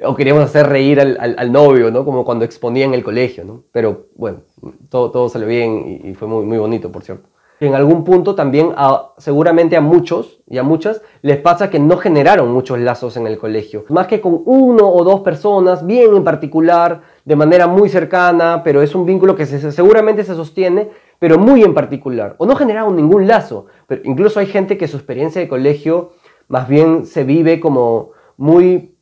O 0.04 0.16
queríamos 0.16 0.44
hacer 0.44 0.68
reír 0.68 1.00
al 1.00 1.52
novio, 1.52 1.92
¿no? 1.92 2.04
Como 2.04 2.26
cuando 2.26 2.44
exponía 2.44 2.84
en 2.84 2.94
el 2.94 3.04
colegio, 3.04 3.46
¿no? 3.46 3.64
Pero 3.72 4.08
bueno, 4.16 4.42
todo, 4.90 5.12
todo 5.12 5.30
salió 5.30 5.48
bien 5.48 6.02
y, 6.04 6.10
y 6.10 6.14
fue 6.16 6.28
muy, 6.28 6.44
muy 6.46 6.58
bonito, 6.58 6.92
por 6.92 7.04
cierto. 7.04 7.30
Que 7.64 7.70
en 7.70 7.76
algún 7.76 8.04
punto 8.04 8.36
también 8.36 8.76
seguramente 9.18 9.78
a 9.78 9.82
muchos 9.82 10.42
y 10.50 10.58
a 10.58 10.64
muchas 10.64 11.02
les 11.22 11.38
pasa 11.38 11.70
que 11.70 11.80
no 11.80 11.96
generaron 11.96 12.52
muchos 12.52 12.78
lazos 12.78 13.16
en 13.16 13.26
el 13.26 13.38
colegio. 13.38 13.86
Más 13.88 14.08
que 14.08 14.20
con 14.20 14.42
uno 14.44 14.86
o 14.90 15.02
dos 15.06 15.22
personas, 15.22 15.86
bien 15.86 16.14
en 16.14 16.26
particular, 16.26 17.04
de 17.24 17.38
manera 17.38 17.68
muy 17.68 17.88
cercana, 17.88 18.64
pero 18.66 18.82
es 18.82 18.94
un 18.94 19.06
vínculo 19.06 19.38
que 19.38 19.46
seguramente 19.46 20.26
se 20.26 20.36
sostiene, 20.36 20.90
pero 21.20 21.38
muy 21.38 21.64
en 21.64 21.74
particular. 21.74 22.36
O 22.38 22.46
no 22.46 22.58
generaron 22.58 22.98
ningún 22.98 23.30
lazo. 23.30 23.68
Pero 23.88 24.02
incluso 24.04 24.42
hay 24.42 24.48
gente 24.48 24.78
que 24.78 24.90
su 24.90 24.98
experiencia 24.98 25.40
de 25.40 25.48
colegio 25.48 26.12
más 26.50 26.68
bien 26.68 27.06
se 27.06 27.24
vive 27.24 27.62
como 27.62 28.10
muy 28.36 28.98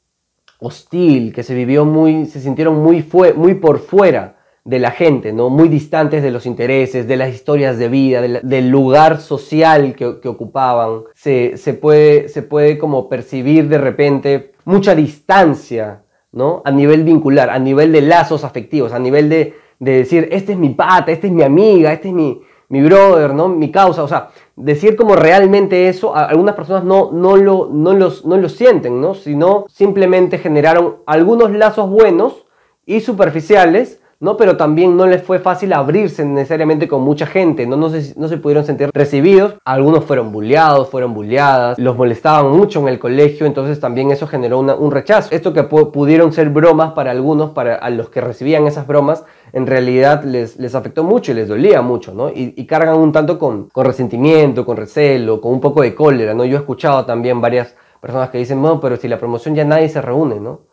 hostil, 0.60 1.34
que 1.34 1.42
se 1.42 1.56
vivió 1.56 1.84
muy, 1.84 2.28
se 2.28 2.40
sintieron 2.40 2.76
muy, 2.84 3.04
muy 3.36 3.56
por 3.56 3.80
fuera 3.80 4.36
de 4.64 4.80
la 4.80 4.92
gente, 4.92 5.34
¿no? 5.34 5.50
muy 5.50 5.70
distantes 5.70 6.22
de 6.22 6.30
los 6.30 6.46
intereses, 6.46 7.08
de 7.08 7.18
las 7.18 7.34
historias 7.34 7.80
de 7.80 7.90
vida, 7.90 8.22
del 8.22 8.70
lugar 8.70 9.20
social 9.20 9.96
que, 9.96 10.28
ocupaban. 10.28 11.04
Se, 11.16 11.56
puede, 11.82 12.30
se 12.30 12.44
puede 12.44 12.78
como 12.78 13.10
percibir 13.10 13.68
de 13.70 13.80
repente 13.80 14.52
mucha 14.66 14.94
distancia 14.94 16.04
¿no? 16.32 16.62
a 16.64 16.72
nivel 16.72 17.04
vincular, 17.04 17.50
a 17.50 17.58
nivel 17.58 17.92
de 17.92 18.02
lazos 18.02 18.44
afectivos, 18.44 18.94
a 18.94 19.00
nivel 19.00 19.30
de, 19.30 19.56
de 19.80 19.92
decir, 19.98 20.30
este 20.32 20.54
es 20.54 20.60
mi 20.60 20.70
pata, 20.70 21.12
este 21.12 21.28
es 21.28 21.34
mi 21.34 21.42
amiga, 21.42 21.92
este 21.92 22.10
es 22.10 22.14
mi, 22.14 22.40
mi 22.70 22.84
brother, 22.84 23.34
¿no? 23.34 23.48
mi 23.50 23.72
causa. 23.72 24.04
O 24.04 24.08
sea, 24.08 24.30
decir 24.56 24.96
como 24.96 25.16
realmente 25.16 25.90
eso, 25.90 26.16
algunas 26.16 26.54
personas 26.54 26.84
no, 26.84 27.12
no, 27.12 27.36
lo, 27.36 27.68
no, 27.74 27.94
los, 27.94 28.26
no 28.26 28.38
lo 28.38 28.48
sienten, 28.48 29.02
¿no? 29.02 29.16
sino 29.16 29.66
simplemente 29.70 30.38
generaron 30.38 30.98
algunos 31.08 31.52
lazos 31.52 31.90
buenos 31.90 32.46
y 32.86 33.00
superficiales 33.00 34.02
¿no? 34.22 34.38
Pero 34.38 34.56
también 34.56 34.96
no 34.96 35.08
les 35.08 35.24
fue 35.24 35.40
fácil 35.40 35.74
abrirse 35.74 36.24
necesariamente 36.24 36.88
con 36.88 37.02
mucha 37.02 37.26
gente, 37.26 37.66
¿no? 37.66 37.76
No 37.76 37.90
se, 37.90 38.14
no 38.18 38.28
se 38.28 38.38
pudieron 38.38 38.64
sentir 38.64 38.92
recibidos. 38.94 39.56
Algunos 39.66 40.06
fueron 40.06 40.32
bulleados, 40.32 40.90
fueron 40.90 41.14
bulleadas, 41.14 41.80
los 41.80 41.98
molestaban 41.98 42.52
mucho 42.52 42.80
en 42.82 42.88
el 42.88 43.00
colegio, 43.00 43.48
entonces 43.48 43.80
también 43.80 44.12
eso 44.12 44.28
generó 44.28 44.60
un 44.60 44.92
rechazo. 44.92 45.30
Esto 45.32 45.54
que 45.54 45.64
pudieron 45.64 46.32
ser 46.32 46.50
bromas 46.50 46.92
para 46.94 47.12
algunos, 47.12 47.50
para 47.50 47.76
a 47.76 47.90
los 47.90 48.10
que 48.10 48.22
recibían 48.22 48.68
esas 48.68 48.86
bromas, 48.86 49.26
en 49.54 49.66
realidad 49.66 50.24
les, 50.24 50.58
les 50.58 50.76
afectó 50.76 51.04
mucho 51.04 51.32
y 51.32 51.36
les 51.36 51.48
dolía 51.48 51.82
mucho, 51.82 52.14
¿no? 52.14 52.30
Y, 52.30 52.54
y 52.56 52.66
cargan 52.68 52.98
un 52.98 53.12
tanto 53.12 53.40
con, 53.40 53.70
con 53.70 53.86
resentimiento, 53.86 54.66
con 54.66 54.78
recelo, 54.78 55.42
con 55.42 55.52
un 55.52 55.60
poco 55.60 55.82
de 55.82 55.96
cólera, 55.96 56.36
¿no? 56.36 56.46
Yo 56.46 56.58
he 56.58 56.60
escuchado 56.60 57.06
también 57.06 57.42
varias 57.42 57.76
personas 58.00 58.30
que 58.30 58.38
dicen, 58.38 58.62
no, 58.62 58.80
pero 58.80 58.98
si 58.98 59.08
la 59.08 59.18
promoción 59.18 59.56
ya 59.56 59.66
nadie 59.66 59.90
se 59.90 60.02
reúne, 60.02 60.40
¿no? 60.40 60.71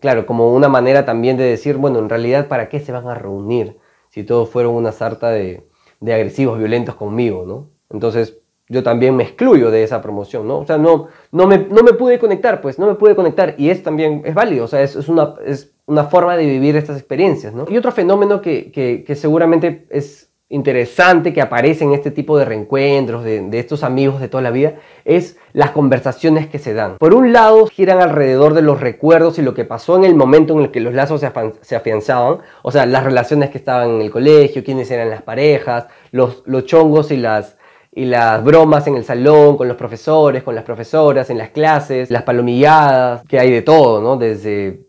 Claro, 0.00 0.26
como 0.26 0.54
una 0.54 0.68
manera 0.68 1.04
también 1.04 1.36
de 1.36 1.44
decir, 1.44 1.76
bueno, 1.76 1.98
en 1.98 2.08
realidad, 2.08 2.48
¿para 2.48 2.68
qué 2.68 2.80
se 2.80 2.92
van 2.92 3.08
a 3.08 3.14
reunir 3.14 3.78
si 4.10 4.24
todos 4.24 4.48
fueron 4.48 4.74
una 4.74 4.92
sarta 4.92 5.30
de, 5.30 5.64
agresivos, 6.02 6.58
violentos 6.58 6.94
conmigo, 6.94 7.44
¿no? 7.46 7.70
Entonces, 7.90 8.38
yo 8.68 8.82
también 8.82 9.16
me 9.16 9.24
excluyo 9.24 9.70
de 9.70 9.82
esa 9.82 10.02
promoción, 10.02 10.46
¿no? 10.46 10.58
O 10.58 10.66
sea, 10.66 10.78
no, 10.78 11.08
no, 11.32 11.46
me, 11.46 11.58
no 11.58 11.82
me 11.82 11.92
pude 11.94 12.18
conectar, 12.18 12.60
pues, 12.60 12.78
no 12.78 12.86
me 12.86 12.94
pude 12.94 13.14
conectar. 13.14 13.54
Y 13.58 13.70
es 13.70 13.82
también, 13.82 14.22
es 14.24 14.34
válido, 14.34 14.64
o 14.64 14.68
sea, 14.68 14.82
es, 14.82 14.96
es, 14.96 15.08
una, 15.08 15.34
es 15.44 15.74
una 15.86 16.04
forma 16.04 16.36
de 16.36 16.46
vivir 16.46 16.76
estas 16.76 16.98
experiencias, 16.98 17.54
¿no? 17.54 17.64
Y 17.68 17.76
otro 17.76 17.92
fenómeno 17.92 18.40
que, 18.40 18.70
que 18.72 19.14
seguramente 19.14 19.86
es 19.90 20.27
interesante 20.50 21.34
que 21.34 21.42
aparece 21.42 21.84
en 21.84 21.92
este 21.92 22.10
tipo 22.10 22.38
de 22.38 22.46
reencuentros 22.46 23.22
de, 23.22 23.46
estos 23.58 23.84
amigos 23.84 24.20
de 24.20 24.28
toda 24.28 24.42
la 24.42 24.50
vida 24.50 24.74
es 25.04 25.36
las 25.52 25.72
conversaciones 25.72 26.46
que 26.46 26.58
se 26.58 26.72
dan. 26.72 26.96
Por 26.98 27.14
un 27.14 27.32
lado, 27.32 27.66
giran 27.66 28.00
alrededor 28.00 28.54
de 28.54 28.62
los 28.62 28.80
recuerdos 28.80 29.38
y 29.38 29.42
lo 29.42 29.54
que 29.54 29.64
pasó 29.64 29.96
en 29.96 30.04
el 30.04 30.14
momento 30.14 30.54
en 30.54 30.60
el 30.60 30.70
que 30.70 30.80
los 30.80 30.94
lazos 30.94 31.20
se, 31.60 31.76
afianzaban, 31.76 32.38
o 32.62 32.70
sea, 32.70 32.86
las 32.86 33.04
relaciones 33.04 33.50
que 33.50 33.58
estaban 33.58 33.90
en 33.90 34.00
el 34.00 34.10
colegio, 34.10 34.64
quiénes 34.64 34.90
eran 34.90 35.10
las 35.10 35.22
parejas, 35.22 35.86
los, 36.12 36.44
chongos 36.64 37.10
y 37.10 37.18
las, 37.18 37.58
y 37.92 38.06
las 38.06 38.42
bromas 38.42 38.86
en 38.86 38.96
el 38.96 39.04
salón, 39.04 39.58
con 39.58 39.68
los 39.68 39.76
profesores, 39.76 40.42
con 40.42 40.54
las 40.54 40.64
profesoras, 40.64 41.28
en 41.28 41.36
las 41.36 41.50
clases, 41.50 42.10
las 42.10 42.22
palomilladas, 42.22 43.22
que 43.28 43.38
hay 43.38 43.50
de 43.50 43.62
todo, 43.62 44.00
¿no? 44.00 44.16
Desde 44.16 44.87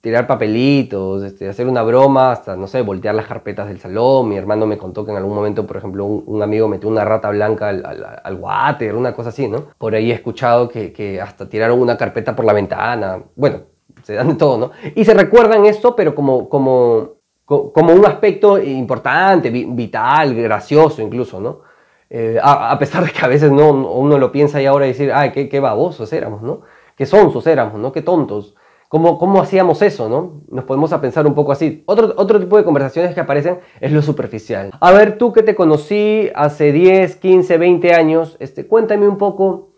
tirar 0.00 0.26
papelitos, 0.26 1.22
este, 1.22 1.48
hacer 1.48 1.66
una 1.66 1.82
broma, 1.82 2.32
hasta, 2.32 2.56
no 2.56 2.66
sé, 2.66 2.80
voltear 2.82 3.14
las 3.14 3.26
carpetas 3.26 3.68
del 3.68 3.78
salón. 3.78 4.28
Mi 4.28 4.36
hermano 4.36 4.66
me 4.66 4.78
contó 4.78 5.04
que 5.04 5.10
en 5.10 5.18
algún 5.18 5.34
momento, 5.34 5.66
por 5.66 5.76
ejemplo, 5.76 6.04
un, 6.04 6.42
amigo 6.42 6.68
metió 6.68 6.88
una 6.88 7.04
rata 7.04 7.28
blanca 7.30 7.68
al, 7.68 7.84
al, 8.22 8.34
water, 8.36 8.96
una 8.96 9.12
cosa 9.14 9.28
así, 9.28 9.46
¿no? 9.46 9.66
Por 9.76 9.94
ahí 9.94 10.10
he 10.10 10.14
escuchado 10.14 10.68
que, 10.68 10.92
que, 10.92 11.20
hasta 11.20 11.48
tiraron 11.48 11.80
una 11.80 11.96
carpeta 11.98 12.34
por 12.34 12.46
la 12.46 12.54
ventana. 12.54 13.22
Bueno, 13.36 13.60
se 14.02 14.14
dan 14.14 14.28
de 14.28 14.34
todo, 14.36 14.56
¿no? 14.56 14.70
Y 14.94 15.04
se 15.04 15.12
recuerdan 15.12 15.66
esto, 15.66 15.94
pero 15.94 16.14
como, 16.14 16.48
como, 16.48 17.16
como 17.44 17.92
un 17.92 18.06
aspecto 18.06 18.58
importante, 18.58 19.50
vital, 19.50 20.34
gracioso 20.34 21.02
incluso, 21.02 21.40
¿no? 21.40 21.60
Eh, 22.08 22.40
a, 22.42 22.76
pesar 22.78 23.04
de 23.04 23.12
que 23.12 23.24
a 23.24 23.28
veces 23.28 23.52
no, 23.52 23.70
uno 23.70 24.18
lo 24.18 24.32
piensa 24.32 24.60
y 24.60 24.66
ahora 24.66 24.86
decir, 24.86 25.12
ay, 25.12 25.30
qué, 25.30 25.48
qué 25.48 25.60
babosos 25.60 26.12
éramos, 26.12 26.42
¿no? 26.42 26.62
Qué 26.96 27.06
sonsos 27.06 27.46
éramos, 27.46 27.78
¿no? 27.78 27.92
Qué 27.92 28.02
tontos. 28.02 28.56
¿Cómo, 28.90 29.18
¿Cómo, 29.18 29.40
hacíamos 29.40 29.82
eso, 29.82 30.08
no? 30.08 30.42
Nos 30.50 30.64
podemos 30.64 30.92
a 30.92 31.00
pensar 31.00 31.24
un 31.24 31.34
poco 31.34 31.52
así. 31.52 31.84
Otro, 31.86 32.12
otro 32.16 32.40
tipo 32.40 32.56
de 32.56 32.64
conversaciones 32.64 33.14
que 33.14 33.20
aparecen 33.20 33.60
es 33.80 33.92
lo 33.92 34.02
superficial. 34.02 34.72
A 34.80 34.90
ver, 34.90 35.16
tú 35.16 35.32
que 35.32 35.44
te 35.44 35.54
conocí 35.54 36.28
hace 36.34 36.72
10, 36.72 37.14
15, 37.14 37.56
20 37.56 37.94
años, 37.94 38.36
este, 38.40 38.66
cuéntame 38.66 39.06
un 39.06 39.16
poco 39.16 39.70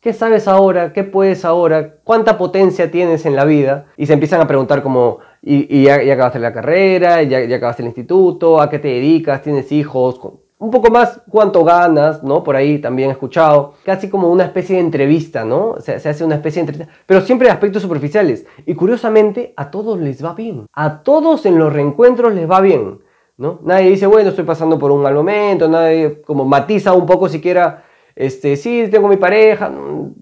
¿Qué 0.00 0.14
sabes 0.14 0.48
ahora? 0.48 0.94
¿Qué 0.94 1.04
puedes 1.04 1.44
ahora? 1.44 1.96
¿Cuánta 2.04 2.38
potencia 2.38 2.90
tienes 2.90 3.26
en 3.26 3.36
la 3.36 3.44
vida? 3.44 3.84
Y 3.98 4.06
se 4.06 4.14
empiezan 4.14 4.40
a 4.40 4.46
preguntar 4.46 4.82
como, 4.82 5.18
¿y, 5.42 5.82
ya, 5.82 5.96
acabaste 5.96 6.38
la 6.38 6.54
carrera? 6.54 7.22
¿Ya, 7.22 7.44
¿Ya 7.44 7.56
acabaste 7.56 7.82
el 7.82 7.88
instituto? 7.88 8.62
¿A 8.62 8.70
qué 8.70 8.78
te 8.78 8.88
dedicas? 8.88 9.42
¿Tienes 9.42 9.70
hijos? 9.72 10.18
Un 10.60 10.70
poco 10.70 10.90
más 10.90 11.22
cuánto 11.30 11.64
ganas, 11.64 12.22
¿no? 12.22 12.44
Por 12.44 12.54
ahí 12.54 12.78
también 12.78 13.08
he 13.08 13.12
escuchado, 13.12 13.74
casi 13.82 14.10
como 14.10 14.30
una 14.30 14.44
especie 14.44 14.76
de 14.76 14.82
entrevista, 14.82 15.42
¿no? 15.42 15.76
Se, 15.80 15.98
se, 15.98 16.10
hace 16.10 16.22
una 16.22 16.34
especie 16.34 16.62
de 16.62 16.68
entrevista, 16.68 16.94
pero 17.06 17.22
siempre 17.22 17.48
aspectos 17.48 17.80
superficiales. 17.80 18.46
Y 18.66 18.74
curiosamente, 18.74 19.54
a 19.56 19.70
todos 19.70 19.98
les 19.98 20.22
va 20.22 20.34
bien. 20.34 20.66
A 20.74 21.02
todos 21.02 21.46
en 21.46 21.58
los 21.58 21.72
reencuentros 21.72 22.34
les 22.34 22.48
va 22.48 22.60
bien, 22.60 23.00
¿no? 23.38 23.60
Nadie 23.64 23.88
dice, 23.88 24.06
bueno, 24.06 24.28
estoy 24.28 24.44
pasando 24.44 24.78
por 24.78 24.92
un 24.92 25.00
mal 25.00 25.14
momento, 25.14 25.66
nadie 25.66 26.20
como 26.20 26.44
matiza 26.44 26.92
un 26.92 27.06
poco 27.06 27.30
siquiera, 27.30 27.84
este, 28.14 28.54
sí, 28.56 28.86
tengo 28.90 29.08
mi 29.08 29.16
pareja, 29.16 29.72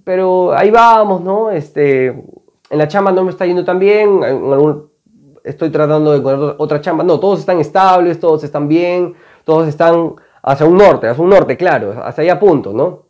pero 0.04 0.52
ahí 0.57 0.71
vamos, 0.71 1.21
¿no? 1.21 1.50
Este, 1.50 2.07
en 2.07 2.78
la 2.78 2.87
chamba 2.87 3.11
no 3.11 3.25
me 3.25 3.30
está 3.30 3.45
yendo 3.45 3.64
tan 3.64 3.80
bien, 3.80 4.21
estoy 5.42 5.71
tratando 5.71 6.12
de 6.12 6.18
encontrar 6.18 6.54
otra 6.59 6.80
chamba. 6.80 7.02
No, 7.02 7.18
todos 7.18 7.40
están 7.40 7.59
estables, 7.59 8.21
todos 8.21 8.45
están 8.45 8.68
bien, 8.68 9.14
todos 9.45 9.66
están 9.66 10.14
hacia 10.49 10.64
un 10.64 10.78
norte, 10.78 11.07
hacia 11.07 11.23
un 11.23 11.31
norte, 11.31 11.59
claro, 11.59 11.95
hacia 12.02 12.23
allá 12.23 12.40
punto, 12.40 12.73
¿no? 12.73 13.02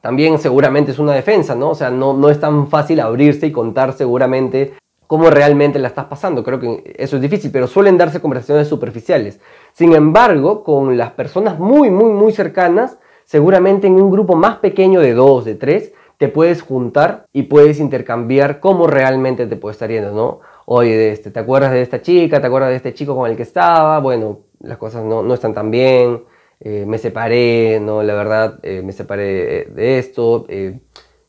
También 0.00 0.40
seguramente 0.40 0.90
es 0.90 0.98
una 0.98 1.12
defensa, 1.12 1.54
¿no? 1.54 1.70
O 1.70 1.74
sea, 1.76 1.90
no, 1.90 2.12
no 2.12 2.28
es 2.28 2.40
tan 2.40 2.66
fácil 2.66 2.98
abrirse 2.98 3.46
y 3.46 3.52
contar 3.52 3.92
seguramente 3.92 4.74
cómo 5.06 5.30
realmente 5.30 5.78
la 5.78 5.86
estás 5.86 6.06
pasando. 6.06 6.42
Creo 6.42 6.58
que 6.58 6.94
eso 6.98 7.16
es 7.16 7.22
difícil, 7.22 7.52
pero 7.52 7.68
suelen 7.68 7.96
darse 7.96 8.20
conversaciones 8.20 8.66
superficiales. 8.66 9.38
Sin 9.72 9.92
embargo, 9.94 10.64
con 10.64 10.98
las 10.98 11.12
personas 11.12 11.56
muy, 11.56 11.88
muy, 11.88 12.10
muy 12.10 12.32
cercanas, 12.32 12.98
seguramente 13.24 13.86
en 13.86 13.94
un 13.94 14.10
grupo 14.10 14.34
más 14.34 14.56
pequeño 14.56 15.00
de 15.00 15.14
dos, 15.14 15.44
de 15.44 15.54
tres, 15.54 15.92
te 16.18 16.26
puedes 16.26 16.62
juntar 16.62 17.26
y 17.32 17.44
puedes 17.44 17.78
intercambiar 17.78 18.58
cómo 18.58 18.88
realmente 18.88 19.46
te 19.46 19.56
puede 19.56 19.72
estar 19.72 19.88
yendo, 19.88 20.12
¿no? 20.12 20.40
Oye, 20.66 21.12
este, 21.12 21.30
¿te 21.30 21.38
acuerdas 21.38 21.70
de 21.70 21.82
esta 21.82 22.02
chica? 22.02 22.40
¿Te 22.40 22.48
acuerdas 22.48 22.70
de 22.70 22.76
este 22.76 22.92
chico 22.92 23.14
con 23.14 23.30
el 23.30 23.36
que 23.36 23.42
estaba? 23.44 24.00
Bueno, 24.00 24.40
las 24.60 24.78
cosas 24.78 25.04
no, 25.04 25.22
no 25.22 25.34
están 25.34 25.54
tan 25.54 25.70
bien. 25.70 26.31
Eh, 26.64 26.84
me 26.86 26.96
separé, 26.98 27.80
¿no? 27.80 28.04
La 28.04 28.14
verdad, 28.14 28.60
eh, 28.62 28.82
me 28.84 28.92
separé 28.92 29.64
de 29.64 29.98
esto, 29.98 30.46
eh, 30.48 30.78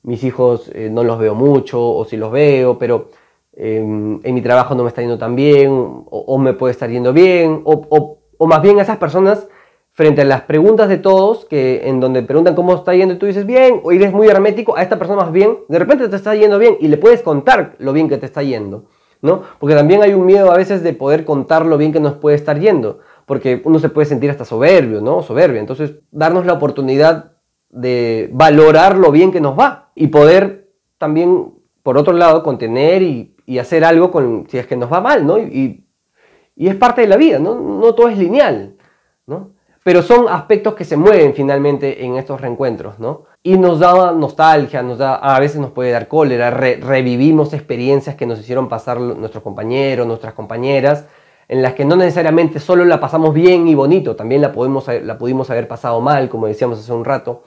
mis 0.03 0.23
hijos 0.23 0.71
no 0.91 1.03
los 1.03 1.17
veo 1.17 1.33
mucho, 1.33 1.81
o 1.81 2.05
si 2.05 2.17
los 2.17 2.31
veo, 2.31 2.77
pero 2.77 3.09
em, 3.55 4.19
en 4.23 4.33
mi 4.35 4.41
trabajo 4.43 4.75
no 4.75 4.83
me 4.83 4.89
está 4.89 5.01
yendo 5.01 5.17
tan 5.17 5.35
bien, 5.35 5.71
o, 5.71 6.37
me 6.37 6.53
puede 6.53 6.71
estar 6.73 6.89
yendo 6.89 7.13
bien, 7.13 7.61
o, 7.63 8.19
o, 8.37 8.47
más 8.47 8.61
bien 8.61 8.79
esas 8.79 8.97
personas, 8.97 9.47
frente 9.93 10.21
a 10.21 10.25
las 10.25 10.41
preguntas 10.41 10.87
de 10.87 10.97
todos, 10.97 11.45
que 11.45 11.87
en 11.87 11.99
donde 11.99 12.21
preguntan 12.21 12.53
cómo 12.53 12.75
está 12.75 12.93
yendo 12.93 13.17
tú 13.17 13.25
dices 13.25 13.45
bien, 13.45 13.81
o 13.83 13.91
eres 13.91 14.11
muy 14.13 14.27
hermético, 14.27 14.75
a 14.77 14.83
esta 14.83 14.99
persona 14.99 15.23
más 15.23 15.31
bien, 15.31 15.57
de 15.67 15.79
repente 15.79 16.09
te 16.09 16.15
está 16.15 16.35
yendo 16.35 16.59
bien 16.59 16.77
y 16.79 16.89
le 16.89 16.97
puedes 16.97 17.23
contar 17.23 17.75
lo 17.79 17.93
bien 17.93 18.07
que 18.09 18.17
te 18.17 18.25
está 18.27 18.43
yendo, 18.43 18.85
¿no? 19.21 19.41
Porque 19.59 19.75
también 19.75 20.03
hay 20.03 20.13
un 20.13 20.25
miedo 20.25 20.51
a 20.51 20.57
veces 20.57 20.83
de 20.83 20.93
poder 20.93 21.25
contar 21.25 21.65
lo 21.65 21.77
bien 21.77 21.91
que 21.93 21.99
nos 21.99 22.13
puede 22.15 22.35
estar 22.35 22.59
yendo 22.59 22.99
porque 23.25 23.61
uno 23.65 23.79
se 23.79 23.89
puede 23.89 24.05
sentir 24.05 24.29
hasta 24.29 24.45
soberbio, 24.45 25.01
¿no? 25.01 25.23
Soberbia. 25.23 25.59
Entonces, 25.59 25.93
darnos 26.11 26.45
la 26.45 26.53
oportunidad 26.53 27.33
de 27.69 28.29
valorar 28.31 28.97
lo 28.97 29.11
bien 29.11 29.31
que 29.31 29.41
nos 29.41 29.57
va 29.57 29.91
y 29.95 30.07
poder 30.07 30.71
también, 30.97 31.53
por 31.81 31.97
otro 31.97 32.13
lado, 32.13 32.43
contener 32.43 33.01
y, 33.01 33.29
hacer 33.59 33.83
algo 33.83 34.09
con, 34.09 34.47
si 34.49 34.57
es 34.57 34.65
que 34.65 34.75
nos 34.75 34.91
va 34.91 35.01
mal, 35.01 35.27
¿no? 35.27 35.37
Y, 35.37 35.85
y, 36.55 36.67
es 36.67 36.75
parte 36.75 37.01
de 37.01 37.07
la 37.07 37.17
vida, 37.17 37.39
¿no? 37.39 37.55
No 37.55 37.93
todo 37.93 38.07
es 38.07 38.17
lineal, 38.17 38.77
¿no? 39.27 39.51
Pero 39.83 40.01
son 40.01 40.27
aspectos 40.29 40.75
que 40.75 40.85
se 40.85 40.95
mueven 40.95 41.33
finalmente 41.33 42.05
en 42.05 42.15
estos 42.15 42.39
reencuentros, 42.39 42.99
¿no? 42.99 43.25
Y 43.43 43.57
nos 43.57 43.79
da 43.79 44.13
nostalgia, 44.13 44.81
nos 44.81 44.97
da, 44.97 45.15
a 45.15 45.39
veces 45.39 45.59
nos 45.59 45.71
puede 45.71 45.91
dar 45.91 46.07
cólera, 46.07 46.51
revivimos 46.51 47.53
experiencias 47.53 48.15
que 48.15 48.25
nos 48.25 48.39
hicieron 48.39 48.69
pasar 48.69 48.99
nuestros 48.99 49.43
compañeros, 49.43 50.07
nuestras 50.07 50.33
compañeras, 50.33 51.05
en 51.47 51.61
las 51.61 51.73
que 51.73 51.85
no 51.85 51.95
necesariamente 51.95 52.59
solo 52.59 52.85
la 52.85 52.99
pasamos 52.99 53.33
bien 53.33 53.67
y 53.67 53.75
bonito, 53.75 54.15
también 54.15 54.41
la, 54.41 54.51
podemos, 54.51 54.87
la 54.87 55.17
pudimos 55.17 55.49
haber 55.49 55.67
pasado 55.67 55.99
mal, 56.01 56.29
como 56.29 56.47
decíamos 56.47 56.79
hace 56.79 56.93
un 56.93 57.05
rato. 57.05 57.43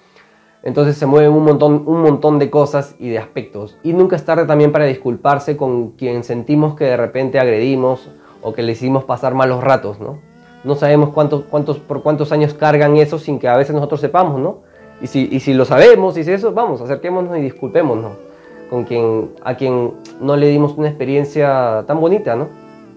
Entonces 0.62 0.96
se 0.96 1.06
mueven 1.06 1.32
un 1.32 1.44
montón, 1.44 1.84
un 1.86 2.02
montón 2.02 2.38
de 2.38 2.50
cosas 2.50 2.96
y 2.98 3.08
de 3.08 3.18
aspectos. 3.18 3.78
Y 3.82 3.92
nunca 3.92 4.16
es 4.16 4.24
tarde 4.24 4.46
también 4.46 4.72
para 4.72 4.84
disculparse 4.84 5.56
con 5.56 5.92
quien 5.92 6.24
sentimos 6.24 6.74
que 6.74 6.84
de 6.84 6.96
repente 6.96 7.38
agredimos 7.38 8.10
o 8.42 8.52
que 8.52 8.62
le 8.62 8.72
hicimos 8.72 9.04
pasar 9.04 9.34
malos 9.34 9.62
ratos, 9.62 10.00
¿no? 10.00 10.18
No 10.64 10.74
sabemos 10.74 11.10
cuántos, 11.10 11.44
cuántos, 11.44 11.78
por 11.78 12.02
cuántos 12.02 12.32
años 12.32 12.52
cargan 12.54 12.96
eso 12.96 13.18
sin 13.18 13.38
que 13.38 13.48
a 13.48 13.56
veces 13.56 13.74
nosotros 13.74 14.00
sepamos, 14.00 14.40
¿no? 14.40 14.62
Y 15.00 15.06
si, 15.06 15.28
y 15.30 15.40
si 15.40 15.54
lo 15.54 15.64
sabemos, 15.64 16.16
y 16.16 16.24
si 16.24 16.32
eso, 16.32 16.52
vamos, 16.52 16.80
acerquémonos 16.80 17.36
y 17.38 17.40
disculpémonos 17.42 18.12
con 18.68 18.84
quien, 18.84 19.30
a 19.44 19.54
quien 19.54 19.92
no 20.20 20.36
le 20.36 20.48
dimos 20.48 20.74
una 20.76 20.88
experiencia 20.88 21.84
tan 21.86 22.00
bonita, 22.00 22.34
¿no? 22.34 22.48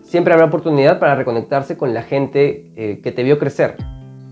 Siempre 0.10 0.34
habrá 0.34 0.48
oportunidad 0.48 0.98
para 0.98 1.14
reconectarse 1.14 1.78
con 1.78 1.94
la 1.94 2.02
gente 2.02 2.72
eh, 2.76 3.00
que 3.04 3.12
te 3.12 3.22
vio 3.22 3.38
crecer, 3.38 3.78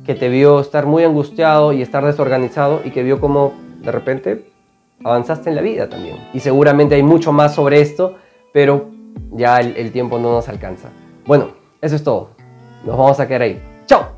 que 0.07 0.15
te 0.15 0.27
vio 0.27 0.59
estar 0.59 0.87
muy 0.87 1.03
angustiado 1.03 1.71
y 1.71 1.83
estar 1.83 2.03
desorganizado 2.03 2.81
y 2.83 2.89
que 2.89 3.03
vio 3.03 3.19
cómo 3.19 3.53
de 3.83 3.91
repente 3.91 4.45
avanzaste 5.03 5.51
en 5.51 5.55
la 5.55 5.61
vida 5.61 5.87
también. 5.87 6.17
Y 6.33 6.39
seguramente 6.39 6.95
hay 6.95 7.03
mucho 7.03 7.31
más 7.31 7.53
sobre 7.53 7.79
esto, 7.79 8.15
pero 8.51 8.89
ya 9.33 9.59
el, 9.59 9.77
el 9.77 9.91
tiempo 9.91 10.17
no 10.17 10.31
nos 10.31 10.49
alcanza. 10.49 10.89
Bueno, 11.27 11.49
eso 11.79 11.95
es 11.95 12.03
todo. 12.03 12.31
Nos 12.83 12.97
vamos 12.97 13.19
a 13.19 13.27
quedar 13.27 13.43
ahí. 13.43 13.61
¡Chao! 13.85 14.16